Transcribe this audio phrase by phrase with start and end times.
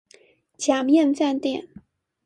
[0.57, 1.69] 假面飯店